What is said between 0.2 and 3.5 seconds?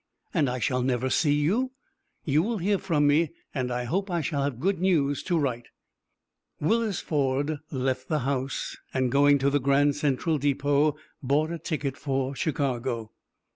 "And I shall never see you!" "You will hear from me,